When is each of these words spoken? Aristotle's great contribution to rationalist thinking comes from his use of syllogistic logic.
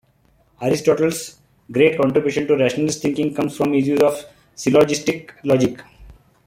Aristotle's 0.63 1.39
great 1.71 1.95
contribution 1.95 2.47
to 2.47 2.55
rationalist 2.57 3.03
thinking 3.03 3.35
comes 3.35 3.55
from 3.55 3.71
his 3.73 3.85
use 3.87 4.01
of 4.01 4.19
syllogistic 4.55 5.31
logic. 5.43 5.79